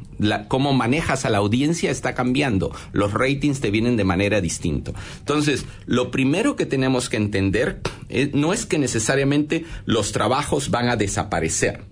Cómo 0.47 0.73
manejas 0.73 1.25
a 1.25 1.29
la 1.29 1.39
audiencia 1.39 1.91
está 1.91 2.13
cambiando. 2.13 2.71
Los 2.91 3.13
ratings 3.13 3.59
te 3.59 3.71
vienen 3.71 3.97
de 3.97 4.03
manera 4.03 4.41
distinta. 4.41 4.93
Entonces, 5.19 5.65
lo 5.85 6.11
primero 6.11 6.55
que 6.55 6.65
tenemos 6.65 7.09
que 7.09 7.17
entender 7.17 7.81
eh, 8.09 8.31
no 8.33 8.53
es 8.53 8.65
que 8.65 8.79
necesariamente 8.79 9.65
los 9.85 10.11
trabajos 10.11 10.69
van 10.69 10.89
a 10.89 10.95
desaparecer. 10.95 11.83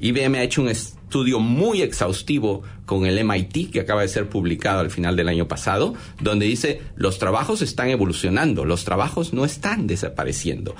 IBM 0.00 0.36
ha 0.36 0.42
hecho 0.42 0.62
un 0.62 0.68
estudio 0.68 1.40
muy 1.40 1.82
exhaustivo 1.82 2.62
con 2.86 3.04
el 3.04 3.22
MIT 3.22 3.70
que 3.70 3.80
acaba 3.80 4.02
de 4.02 4.08
ser 4.08 4.28
publicado 4.28 4.80
al 4.80 4.90
final 4.90 5.14
del 5.16 5.28
año 5.28 5.46
pasado, 5.46 5.94
donde 6.20 6.46
dice 6.46 6.80
los 6.96 7.18
trabajos 7.18 7.60
están 7.60 7.90
evolucionando, 7.90 8.64
los 8.64 8.84
trabajos 8.84 9.34
no 9.34 9.44
están 9.44 9.86
desapareciendo 9.86 10.74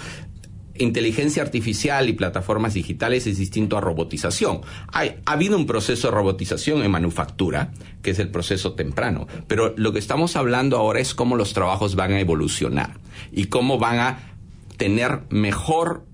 inteligencia 0.79 1.43
artificial 1.43 2.09
y 2.09 2.13
plataformas 2.13 2.75
digitales 2.75 3.27
es 3.27 3.39
distinto 3.39 3.77
a 3.77 3.81
robotización. 3.81 4.61
Ha 4.93 5.15
habido 5.27 5.57
un 5.57 5.67
proceso 5.67 6.09
de 6.09 6.15
robotización 6.15 6.83
en 6.83 6.91
manufactura, 6.91 7.73
que 8.03 8.11
es 8.11 8.19
el 8.19 8.31
proceso 8.31 8.73
temprano, 8.73 9.27
pero 9.47 9.75
lo 9.77 9.93
que 9.93 9.99
estamos 9.99 10.37
hablando 10.37 10.77
ahora 10.77 11.01
es 11.01 11.15
cómo 11.15 11.37
los 11.37 11.53
trabajos 11.53 11.95
van 11.95 12.13
a 12.13 12.21
evolucionar 12.21 12.99
y 13.33 13.45
cómo 13.45 13.79
van 13.79 13.99
a 13.99 14.19
tener 14.77 15.21
mejor 15.31 16.05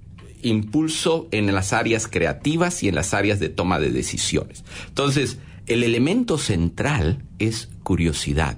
impulso 0.42 1.28
en 1.30 1.52
las 1.54 1.72
áreas 1.72 2.06
creativas 2.06 2.82
y 2.82 2.88
en 2.88 2.94
las 2.94 3.14
áreas 3.14 3.40
de 3.40 3.48
toma 3.48 3.78
de 3.78 3.90
decisiones. 3.90 4.64
Entonces, 4.88 5.38
el 5.66 5.82
elemento 5.82 6.36
central 6.36 7.22
es 7.38 7.70
curiosidad, 7.82 8.56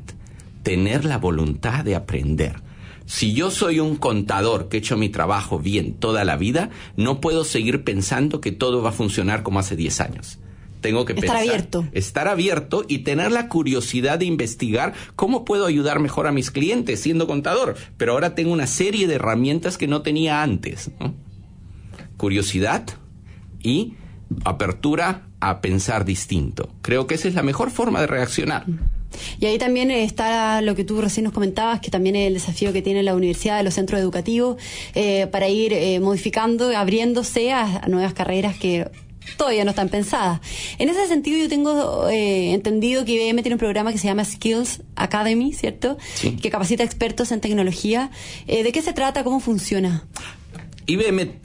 tener 0.63 1.05
la 1.05 1.19
voluntad 1.19 1.85
de 1.85 1.95
aprender. 1.95 2.66
Si 3.07 3.33
yo 3.33 3.51
soy 3.51 3.81
un 3.81 3.97
contador 3.97 4.69
que 4.69 4.77
he 4.77 4.81
hecho 4.81 4.97
mi 4.97 5.09
trabajo 5.09 5.59
bien 5.59 5.95
toda 5.95 6.25
la 6.25 6.37
vida, 6.37 6.71
no 6.97 7.21
puedo 7.21 7.45
seguir 7.45 7.85
pensando 7.85 8.41
que 8.41 8.53
todo 8.53 8.83
va 8.83 8.91
a 8.91 8.93
funcionar 8.93 9.43
como 9.43 9.61
hace 9.61 9.77
10 9.77 10.01
años. 10.01 10.39
Tengo 10.81 11.05
que 11.05 11.15
estar 11.15 11.37
abierto. 11.37 11.89
Estar 11.93 12.29
abierto 12.29 12.85
y 12.87 12.99
tener 12.99 13.33
la 13.33 13.49
curiosidad 13.49 14.19
de 14.19 14.27
investigar 14.27 14.93
cómo 15.15 15.45
puedo 15.45 15.67
ayudar 15.67 16.01
mejor 16.01 16.27
a 16.27 16.33
mis 16.33 16.51
clientes 16.51 17.01
siendo 17.01 17.27
contador. 17.27 17.77
Pero 17.97 18.13
ahora 18.13 18.35
tengo 18.35 18.53
una 18.53 18.67
serie 18.67 19.07
de 19.07 19.15
herramientas 19.15 19.79
que 19.79 19.89
no 19.89 20.03
tenía 20.03 20.43
antes. 20.43 20.91
Curiosidad 22.17 22.87
y 23.63 23.95
apertura 24.45 25.29
a 25.41 25.61
pensar 25.61 26.05
distinto. 26.05 26.71
Creo 26.83 27.07
que 27.07 27.15
esa 27.15 27.29
es 27.29 27.35
la 27.35 27.43
mejor 27.43 27.71
forma 27.71 28.01
de 28.01 28.07
reaccionar. 28.07 28.67
Y 29.41 29.47
ahí 29.47 29.59
también 29.59 29.91
está 29.91 30.61
lo 30.63 30.75
que 30.75 30.85
tú 30.85 31.01
recién 31.01 31.25
nos 31.25 31.33
comentabas, 31.33 31.81
que 31.81 31.91
también 31.91 32.17
es 32.17 32.29
el 32.29 32.35
desafío 32.35 32.73
que 32.73 32.83
tiene 32.83 33.03
la 33.03 33.15
universidad, 33.15 33.63
los 33.65 33.75
centros 33.75 34.01
educativos, 34.01 34.57
eh, 34.95 35.27
para 35.29 35.49
ir 35.49 35.73
eh, 35.73 36.01
modificando, 36.01 36.77
abriéndose 36.77 37.53
a, 37.53 37.83
nuevas 37.89 38.15
carreras 38.15 38.57
que 38.57 38.89
todavía 39.37 39.65
no 39.65 39.71
están 39.71 39.89
pensadas. 39.89 40.41
En 40.79 40.89
ese 40.89 41.07
sentido, 41.09 41.39
yo 41.39 41.49
tengo 41.49 42.09
eh, 42.09 42.53
entendido 42.53 43.05
que 43.05 43.13
IBM 43.13 43.43
tiene 43.43 43.55
un 43.55 43.59
programa 43.59 43.93
que 43.93 43.99
se 43.99 44.07
llama 44.07 44.25
Skills 44.25 44.83
Academy, 44.95 45.53
¿cierto? 45.53 45.99
Que 46.41 46.51
capacita 46.51 46.85
expertos 46.85 47.33
en 47.33 47.41
tecnología. 47.41 48.11
¿De 48.47 48.71
qué 48.73 48.83
se 48.83 48.93
trata? 48.93 49.25
¿Cómo 49.25 49.41
funciona? 49.41 50.07
IBM 50.87 51.41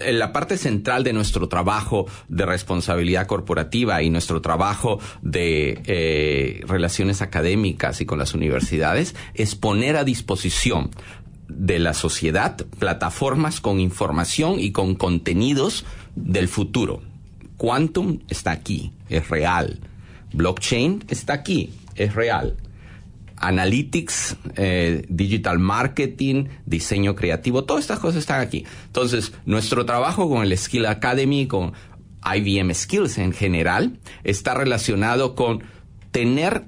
la 0.00 0.32
parte 0.32 0.56
central 0.56 1.04
de 1.04 1.12
nuestro 1.12 1.48
trabajo 1.48 2.06
de 2.28 2.46
responsabilidad 2.46 3.26
corporativa 3.26 4.02
y 4.02 4.10
nuestro 4.10 4.40
trabajo 4.40 5.00
de 5.22 5.80
eh, 5.86 6.60
relaciones 6.66 7.22
académicas 7.22 8.00
y 8.00 8.06
con 8.06 8.18
las 8.18 8.34
universidades 8.34 9.14
es 9.34 9.54
poner 9.54 9.96
a 9.96 10.04
disposición 10.04 10.90
de 11.48 11.78
la 11.78 11.94
sociedad 11.94 12.56
plataformas 12.78 13.60
con 13.60 13.80
información 13.80 14.58
y 14.58 14.72
con 14.72 14.94
contenidos 14.94 15.84
del 16.16 16.48
futuro. 16.48 17.02
Quantum 17.56 18.20
está 18.28 18.50
aquí, 18.50 18.92
es 19.08 19.28
real. 19.28 19.80
Blockchain 20.32 21.04
está 21.08 21.34
aquí, 21.34 21.72
es 21.94 22.14
real 22.14 22.56
analytics, 23.36 24.36
eh, 24.56 25.04
digital 25.08 25.58
marketing, 25.58 26.46
diseño 26.66 27.14
creativo, 27.14 27.64
todas 27.64 27.84
estas 27.84 27.98
cosas 27.98 28.20
están 28.20 28.40
aquí. 28.40 28.64
Entonces, 28.86 29.32
nuestro 29.44 29.84
trabajo 29.84 30.28
con 30.28 30.42
el 30.42 30.56
Skill 30.56 30.86
Academy, 30.86 31.46
con 31.46 31.72
IBM 32.24 32.74
Skills 32.74 33.18
en 33.18 33.32
general, 33.32 33.98
está 34.22 34.54
relacionado 34.54 35.34
con 35.34 35.62
tener 36.10 36.64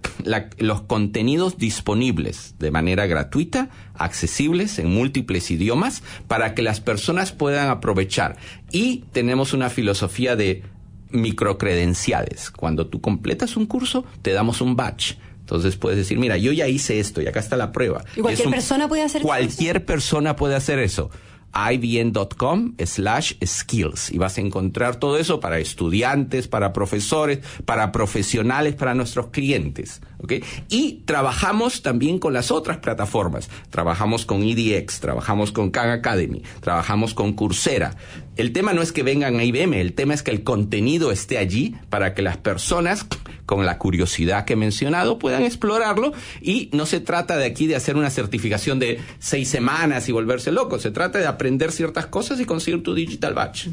los 0.58 0.82
contenidos 0.82 1.56
disponibles 1.56 2.56
de 2.58 2.72
manera 2.72 3.06
gratuita, 3.06 3.70
accesibles 3.94 4.80
en 4.80 4.92
múltiples 4.92 5.52
idiomas, 5.52 6.02
para 6.26 6.52
que 6.54 6.62
las 6.62 6.80
personas 6.80 7.30
puedan 7.30 7.68
aprovechar. 7.68 8.36
Y 8.72 9.04
tenemos 9.12 9.52
una 9.52 9.70
filosofía 9.70 10.34
de 10.34 10.64
microcredenciales. 11.10 12.50
Cuando 12.50 12.88
tú 12.88 13.00
completas 13.00 13.56
un 13.56 13.66
curso, 13.66 14.04
te 14.22 14.32
damos 14.32 14.60
un 14.60 14.74
batch 14.74 15.14
entonces 15.46 15.76
puedes 15.76 15.96
decir, 15.96 16.18
mira, 16.18 16.36
yo 16.36 16.50
ya 16.50 16.66
hice 16.66 16.98
esto 16.98 17.22
y 17.22 17.28
acá 17.28 17.38
está 17.38 17.56
la 17.56 17.70
prueba. 17.70 18.04
¿Y 18.16 18.20
cualquier 18.20 18.50
persona 18.50 18.88
puede 18.88 19.02
hacer 19.02 19.20
eso? 19.20 19.28
Cualquier 19.28 19.84
persona 19.84 20.34
puede 20.34 20.56
hacer 20.56 20.80
eso 20.80 21.08
ibn.com 21.56 22.74
slash 22.84 23.34
skills 23.44 24.10
y 24.10 24.18
vas 24.18 24.36
a 24.36 24.40
encontrar 24.40 24.96
todo 24.96 25.18
eso 25.18 25.40
para 25.40 25.58
estudiantes, 25.58 26.48
para 26.48 26.72
profesores, 26.72 27.38
para 27.64 27.92
profesionales, 27.92 28.74
para 28.74 28.94
nuestros 28.94 29.28
clientes. 29.28 30.02
¿okay? 30.18 30.42
Y 30.68 31.02
trabajamos 31.06 31.82
también 31.82 32.18
con 32.18 32.32
las 32.32 32.50
otras 32.50 32.78
plataformas. 32.78 33.48
Trabajamos 33.70 34.26
con 34.26 34.42
EDX, 34.42 35.00
trabajamos 35.00 35.52
con 35.52 35.70
Khan 35.70 35.90
Academy, 35.90 36.42
trabajamos 36.60 37.14
con 37.14 37.32
Coursera. 37.32 37.96
El 38.36 38.52
tema 38.52 38.74
no 38.74 38.82
es 38.82 38.92
que 38.92 39.02
vengan 39.02 39.40
a 39.40 39.44
IBM, 39.44 39.74
el 39.80 39.94
tema 39.94 40.12
es 40.12 40.22
que 40.22 40.30
el 40.30 40.44
contenido 40.44 41.10
esté 41.10 41.38
allí 41.38 41.74
para 41.88 42.14
que 42.14 42.20
las 42.20 42.36
personas 42.36 43.06
con 43.46 43.64
la 43.64 43.78
curiosidad 43.78 44.44
que 44.44 44.52
he 44.52 44.56
mencionado 44.56 45.18
puedan 45.18 45.44
explorarlo 45.44 46.12
y 46.42 46.68
no 46.72 46.84
se 46.84 47.00
trata 47.00 47.36
de 47.36 47.46
aquí 47.46 47.66
de 47.66 47.76
hacer 47.76 47.96
una 47.96 48.10
certificación 48.10 48.78
de 48.78 49.00
seis 49.18 49.48
semanas 49.48 50.08
y 50.08 50.12
volverse 50.12 50.52
loco, 50.52 50.78
se 50.78 50.90
trata 50.90 51.18
de 51.18 51.26
aprender 51.26 51.72
ciertas 51.72 52.06
cosas 52.06 52.40
y 52.40 52.44
conseguir 52.44 52.82
tu 52.82 52.94
digital 52.94 53.34
batch. 53.34 53.68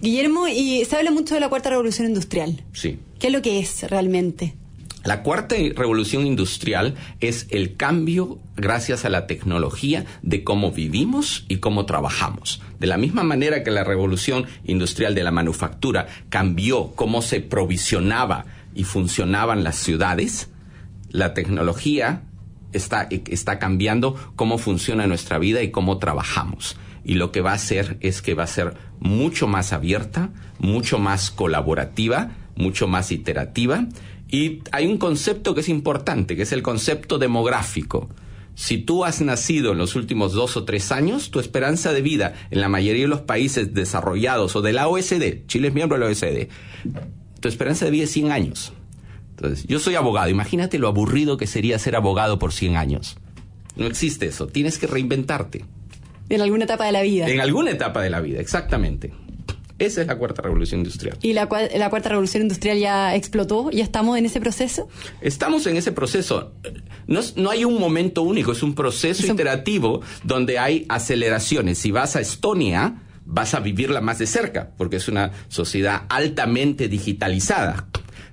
Guillermo, 0.00 0.48
y 0.48 0.84
se 0.84 0.96
habla 0.96 1.10
mucho 1.10 1.34
de 1.34 1.40
la 1.40 1.48
cuarta 1.48 1.70
revolución 1.70 2.06
industrial. 2.06 2.64
Sí. 2.72 2.98
¿Qué 3.18 3.26
es 3.26 3.32
lo 3.32 3.42
que 3.42 3.58
es 3.58 3.82
realmente? 3.90 4.54
La 5.06 5.22
cuarta 5.22 5.54
revolución 5.76 6.26
industrial 6.26 6.96
es 7.20 7.46
el 7.50 7.76
cambio 7.76 8.40
gracias 8.56 9.04
a 9.04 9.08
la 9.08 9.28
tecnología 9.28 10.04
de 10.22 10.42
cómo 10.42 10.72
vivimos 10.72 11.44
y 11.48 11.58
cómo 11.58 11.86
trabajamos. 11.86 12.60
De 12.80 12.88
la 12.88 12.96
misma 12.96 13.22
manera 13.22 13.62
que 13.62 13.70
la 13.70 13.84
revolución 13.84 14.46
industrial 14.64 15.14
de 15.14 15.22
la 15.22 15.30
manufactura 15.30 16.08
cambió 16.28 16.90
cómo 16.96 17.22
se 17.22 17.40
provisionaba 17.40 18.46
y 18.76 18.84
funcionaban 18.84 19.64
las 19.64 19.76
ciudades, 19.76 20.50
la 21.10 21.34
tecnología 21.34 22.22
está, 22.72 23.08
está 23.10 23.58
cambiando 23.58 24.14
cómo 24.36 24.58
funciona 24.58 25.06
nuestra 25.06 25.38
vida 25.38 25.62
y 25.62 25.70
cómo 25.70 25.98
trabajamos. 25.98 26.76
Y 27.04 27.14
lo 27.14 27.32
que 27.32 27.40
va 27.40 27.52
a 27.52 27.54
hacer 27.54 27.96
es 28.00 28.20
que 28.20 28.34
va 28.34 28.44
a 28.44 28.48
ser 28.48 28.74
mucho 29.00 29.46
más 29.46 29.72
abierta, 29.72 30.30
mucho 30.58 30.98
más 30.98 31.30
colaborativa, 31.30 32.32
mucho 32.56 32.86
más 32.86 33.12
iterativa. 33.12 33.86
Y 34.28 34.62
hay 34.72 34.86
un 34.86 34.98
concepto 34.98 35.54
que 35.54 35.60
es 35.60 35.68
importante, 35.68 36.36
que 36.36 36.42
es 36.42 36.52
el 36.52 36.62
concepto 36.62 37.18
demográfico. 37.18 38.10
Si 38.56 38.78
tú 38.78 39.04
has 39.04 39.20
nacido 39.20 39.72
en 39.72 39.78
los 39.78 39.94
últimos 39.96 40.32
dos 40.32 40.56
o 40.56 40.64
tres 40.64 40.90
años, 40.90 41.30
tu 41.30 41.40
esperanza 41.40 41.92
de 41.92 42.02
vida 42.02 42.34
en 42.50 42.60
la 42.60 42.68
mayoría 42.68 43.02
de 43.02 43.08
los 43.08 43.20
países 43.20 43.72
desarrollados 43.74 44.56
o 44.56 44.62
de 44.62 44.72
la 44.72 44.88
OSD, 44.88 45.46
Chile 45.46 45.68
es 45.68 45.74
miembro 45.74 45.98
de 45.98 46.04
la 46.04 46.10
OSD, 46.10 46.48
tu 47.40 47.48
esperanza 47.48 47.84
de 47.84 47.90
vida 47.90 48.04
es 48.04 48.10
100 48.12 48.32
años. 48.32 48.72
Entonces, 49.30 49.66
yo 49.66 49.78
soy 49.78 49.94
abogado. 49.94 50.30
Imagínate 50.30 50.78
lo 50.78 50.88
aburrido 50.88 51.36
que 51.36 51.46
sería 51.46 51.78
ser 51.78 51.96
abogado 51.96 52.38
por 52.38 52.52
100 52.52 52.76
años. 52.76 53.16
No 53.76 53.86
existe 53.86 54.26
eso. 54.26 54.46
Tienes 54.46 54.78
que 54.78 54.86
reinventarte. 54.86 55.64
En 56.28 56.40
alguna 56.40 56.64
etapa 56.64 56.86
de 56.86 56.92
la 56.92 57.02
vida. 57.02 57.28
En 57.28 57.40
alguna 57.40 57.70
etapa 57.70 58.02
de 58.02 58.10
la 58.10 58.20
vida, 58.20 58.40
exactamente. 58.40 59.12
Esa 59.78 60.00
es 60.00 60.06
la 60.06 60.16
cuarta 60.16 60.40
revolución 60.40 60.80
industrial. 60.80 61.18
¿Y 61.20 61.34
la, 61.34 61.48
cuarta 61.48 62.08
revolución 62.08 62.44
industrial 62.44 62.78
ya 62.78 63.14
explotó? 63.14 63.70
¿Ya 63.70 63.84
estamos 63.84 64.16
en 64.16 64.24
ese 64.24 64.40
proceso? 64.40 64.88
Estamos 65.20 65.66
en 65.66 65.76
ese 65.76 65.92
proceso. 65.92 66.52
No, 67.06 67.20
no 67.36 67.50
hay 67.50 67.64
un 67.66 67.78
momento 67.78 68.22
único, 68.22 68.52
es 68.52 68.62
un 68.62 68.74
proceso 68.74 69.26
iterativo 69.26 70.00
donde 70.24 70.58
hay 70.58 70.86
aceleraciones. 70.88 71.76
Si 71.76 71.90
vas 71.90 72.16
a 72.16 72.20
Estonia, 72.20 73.02
vas 73.26 73.54
a 73.54 73.60
vivirla 73.60 74.00
más 74.00 74.18
de 74.18 74.26
cerca, 74.26 74.70
porque 74.76 74.96
es 74.96 75.08
una 75.08 75.32
sociedad 75.48 76.02
altamente 76.08 76.88
digitalizada. 76.88 77.86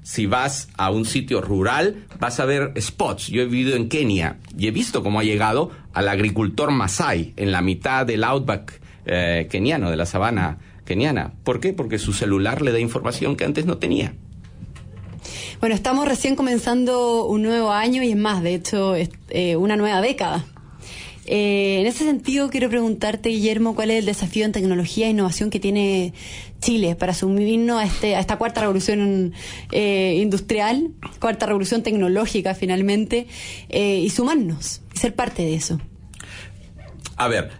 Si 0.03 0.25
vas 0.25 0.69
a 0.77 0.91
un 0.91 1.05
sitio 1.05 1.41
rural, 1.41 2.05
vas 2.19 2.39
a 2.39 2.45
ver 2.45 2.73
spots. 2.79 3.27
Yo 3.27 3.41
he 3.41 3.45
vivido 3.45 3.75
en 3.75 3.89
Kenia 3.89 4.37
y 4.57 4.67
he 4.67 4.71
visto 4.71 5.01
cómo 5.01 5.19
ha 5.19 5.23
llegado 5.23 5.71
al 5.93 6.09
agricultor 6.09 6.71
Masai 6.71 7.33
en 7.37 7.51
la 7.51 7.61
mitad 7.61 8.05
del 8.05 8.23
outback 8.23 8.81
eh, 9.05 9.47
keniano, 9.49 9.89
de 9.89 9.97
la 9.97 10.05
sabana 10.05 10.59
keniana. 10.85 11.33
¿Por 11.43 11.59
qué? 11.59 11.73
Porque 11.73 11.99
su 11.99 12.13
celular 12.13 12.61
le 12.61 12.71
da 12.71 12.79
información 12.79 13.35
que 13.35 13.45
antes 13.45 13.65
no 13.65 13.77
tenía. 13.77 14.13
Bueno, 15.59 15.75
estamos 15.75 16.05
recién 16.07 16.35
comenzando 16.35 17.25
un 17.25 17.41
nuevo 17.41 17.71
año 17.71 18.03
y 18.03 18.11
es 18.11 18.17
más, 18.17 18.43
de 18.43 18.55
hecho, 18.55 18.95
eh, 18.95 19.55
una 19.55 19.77
nueva 19.77 20.01
década. 20.01 20.45
Eh, 21.25 21.79
en 21.79 21.87
ese 21.87 22.03
sentido, 22.05 22.49
quiero 22.49 22.69
preguntarte, 22.69 23.29
Guillermo, 23.29 23.75
cuál 23.75 23.91
es 23.91 23.99
el 23.99 24.05
desafío 24.05 24.45
en 24.45 24.51
tecnología 24.51 25.07
e 25.07 25.11
innovación 25.11 25.49
que 25.49 25.59
tiene 25.59 26.13
Chile 26.59 26.95
para 26.95 27.13
sumirnos 27.13 27.81
a, 27.81 27.85
este, 27.85 28.15
a 28.15 28.19
esta 28.19 28.37
cuarta 28.37 28.61
revolución 28.61 29.33
eh, 29.71 30.19
industrial, 30.21 30.91
cuarta 31.19 31.45
revolución 31.45 31.81
tecnológica 31.81 32.55
finalmente, 32.55 33.27
eh, 33.69 33.99
y 33.99 34.09
sumarnos, 34.09 34.81
ser 34.93 35.15
parte 35.15 35.43
de 35.43 35.55
eso. 35.55 35.79
A 37.15 37.27
ver, 37.29 37.51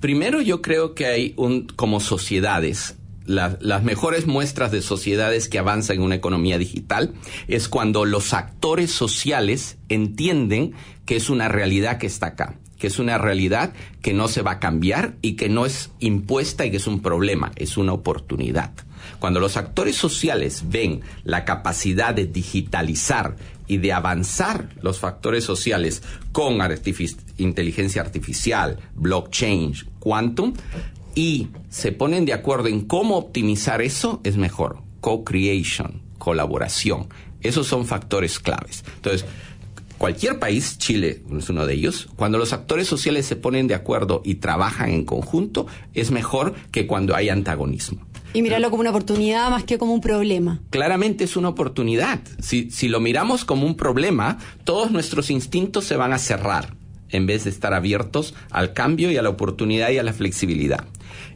primero 0.00 0.42
yo 0.42 0.60
creo 0.60 0.94
que 0.94 1.06
hay 1.06 1.34
un, 1.36 1.66
como 1.66 2.00
sociedades, 2.00 2.96
las 3.24 3.82
mejores 3.82 4.26
muestras 4.26 4.72
de 4.72 4.80
sociedades 4.80 5.50
que 5.50 5.58
avanzan 5.58 5.96
en 5.96 6.02
una 6.02 6.14
economía 6.14 6.56
digital 6.56 7.12
es 7.46 7.68
cuando 7.68 8.06
los 8.06 8.32
actores 8.32 8.90
sociales 8.90 9.76
entienden 9.90 10.72
que 11.04 11.16
es 11.16 11.28
una 11.28 11.48
realidad 11.48 11.98
que 11.98 12.06
está 12.06 12.28
acá 12.28 12.58
que 12.78 12.86
es 12.86 12.98
una 12.98 13.18
realidad 13.18 13.72
que 14.02 14.12
no 14.12 14.28
se 14.28 14.42
va 14.42 14.52
a 14.52 14.60
cambiar 14.60 15.16
y 15.20 15.34
que 15.34 15.48
no 15.48 15.66
es 15.66 15.90
impuesta 15.98 16.64
y 16.64 16.70
que 16.70 16.76
es 16.76 16.86
un 16.86 17.00
problema, 17.00 17.52
es 17.56 17.76
una 17.76 17.92
oportunidad. 17.92 18.72
Cuando 19.18 19.40
los 19.40 19.56
actores 19.56 19.96
sociales 19.96 20.64
ven 20.66 21.00
la 21.24 21.44
capacidad 21.44 22.14
de 22.14 22.26
digitalizar 22.26 23.36
y 23.66 23.78
de 23.78 23.92
avanzar 23.92 24.70
los 24.80 24.98
factores 24.98 25.44
sociales 25.44 26.02
con 26.32 26.58
inteligencia 27.36 28.02
artificial, 28.02 28.78
blockchain, 28.94 29.74
quantum, 29.98 30.54
y 31.14 31.48
se 31.68 31.92
ponen 31.92 32.24
de 32.24 32.32
acuerdo 32.32 32.68
en 32.68 32.82
cómo 32.82 33.16
optimizar 33.16 33.82
eso, 33.82 34.20
es 34.24 34.36
mejor. 34.36 34.82
Co-creation, 35.00 36.00
colaboración. 36.18 37.08
Esos 37.40 37.66
son 37.66 37.86
factores 37.86 38.38
claves. 38.38 38.84
Entonces, 38.96 39.26
cualquier 39.98 40.38
país, 40.38 40.78
Chile 40.78 41.22
es 41.36 41.50
uno 41.50 41.66
de 41.66 41.74
ellos, 41.74 42.08
cuando 42.16 42.38
los 42.38 42.52
actores 42.52 42.86
sociales 42.86 43.26
se 43.26 43.36
ponen 43.36 43.66
de 43.66 43.74
acuerdo 43.74 44.22
y 44.24 44.36
trabajan 44.36 44.90
en 44.90 45.04
conjunto, 45.04 45.66
es 45.94 46.10
mejor 46.10 46.54
que 46.70 46.86
cuando 46.86 47.14
hay 47.14 47.28
antagonismo. 47.28 48.06
Y 48.32 48.42
mirarlo 48.42 48.70
como 48.70 48.80
una 48.80 48.90
oportunidad 48.90 49.50
más 49.50 49.64
que 49.64 49.78
como 49.78 49.94
un 49.94 50.00
problema. 50.00 50.60
Claramente 50.70 51.24
es 51.24 51.36
una 51.36 51.48
oportunidad. 51.48 52.20
Si, 52.40 52.70
si 52.70 52.88
lo 52.88 53.00
miramos 53.00 53.44
como 53.44 53.66
un 53.66 53.76
problema, 53.76 54.38
todos 54.64 54.90
nuestros 54.90 55.30
instintos 55.30 55.84
se 55.84 55.96
van 55.96 56.12
a 56.12 56.18
cerrar 56.18 56.74
en 57.10 57.26
vez 57.26 57.44
de 57.44 57.50
estar 57.50 57.72
abiertos 57.72 58.34
al 58.50 58.74
cambio 58.74 59.10
y 59.10 59.16
a 59.16 59.22
la 59.22 59.30
oportunidad 59.30 59.90
y 59.90 59.98
a 59.98 60.02
la 60.02 60.12
flexibilidad. 60.12 60.84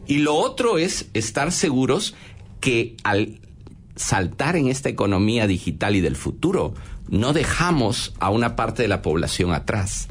Y 0.07 0.19
lo 0.19 0.35
otro 0.35 0.78
es 0.78 1.09
estar 1.14 1.50
seguros 1.52 2.14
que 2.61 2.97
al 3.04 3.40
saltar 3.97 4.57
en 4.57 4.69
esta 4.69 4.89
economía 4.89 5.47
digital 5.47 5.97
y 5.97 6.01
del 6.01 6.17
futuro, 6.17 6.75
no 7.09 7.33
dejamos 7.33 8.15
a 8.21 8.31
una 8.31 8.57
parte 8.57 8.83
de 8.83 8.89
la 8.89 9.03
población 9.03 9.53
atrás. 9.53 10.09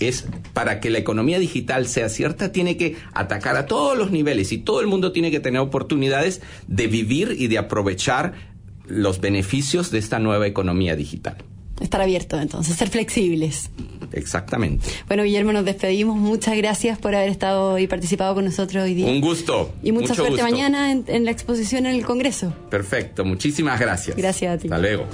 Es 0.00 0.26
para 0.52 0.80
que 0.80 0.90
la 0.90 0.98
economía 0.98 1.38
digital 1.38 1.86
sea 1.86 2.08
cierta, 2.08 2.50
tiene 2.50 2.76
que 2.76 2.96
atacar 3.12 3.56
a 3.56 3.66
todos 3.66 3.96
los 3.96 4.10
niveles 4.10 4.50
y 4.52 4.58
todo 4.58 4.80
el 4.80 4.88
mundo 4.88 5.12
tiene 5.12 5.30
que 5.30 5.40
tener 5.40 5.60
oportunidades 5.60 6.42
de 6.66 6.88
vivir 6.88 7.36
y 7.38 7.46
de 7.46 7.58
aprovechar 7.58 8.34
los 8.86 9.20
beneficios 9.20 9.90
de 9.90 9.98
esta 9.98 10.18
nueva 10.18 10.46
economía 10.46 10.96
digital. 10.96 11.36
Estar 11.80 12.00
abierto 12.00 12.38
entonces, 12.38 12.76
ser 12.76 12.88
flexibles. 12.88 13.70
Exactamente. 14.12 14.86
Bueno, 15.06 15.22
Guillermo, 15.22 15.52
nos 15.52 15.64
despedimos. 15.64 16.16
Muchas 16.16 16.56
gracias 16.56 16.98
por 16.98 17.14
haber 17.14 17.28
estado 17.28 17.78
y 17.78 17.86
participado 17.86 18.34
con 18.34 18.44
nosotros 18.44 18.84
hoy 18.84 18.94
día. 18.94 19.06
Un 19.06 19.20
gusto. 19.20 19.72
Y 19.82 19.92
mucha 19.92 20.14
suerte 20.14 20.42
mañana 20.42 20.92
en, 20.92 21.04
en 21.08 21.24
la 21.24 21.30
exposición 21.30 21.86
en 21.86 21.94
el 21.94 22.04
Congreso. 22.04 22.52
Perfecto, 22.70 23.24
muchísimas 23.24 23.78
gracias. 23.80 24.16
Gracias 24.16 24.54
a 24.54 24.58
ti. 24.58 24.68
Hasta 24.68 24.78
luego. 24.78 25.06